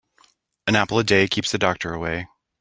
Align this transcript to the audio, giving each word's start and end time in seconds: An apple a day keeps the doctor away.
An 0.65 0.75
apple 0.75 0.97
a 0.97 1.03
day 1.03 1.27
keeps 1.27 1.51
the 1.51 1.59
doctor 1.59 1.93
away. 1.93 2.27